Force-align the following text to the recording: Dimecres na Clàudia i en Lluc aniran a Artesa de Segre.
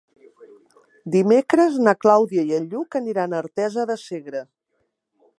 Dimecres 1.15 1.75
na 1.87 1.93
Clàudia 2.05 2.45
i 2.51 2.55
en 2.59 2.65
Lluc 2.71 2.97
aniran 3.03 3.35
a 3.35 3.41
Artesa 3.43 3.85
de 3.91 3.99
Segre. 4.05 4.43